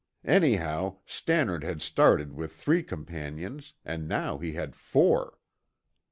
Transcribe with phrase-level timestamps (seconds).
[0.25, 5.37] Anyhow, Stannard had started with three companions and now he had four.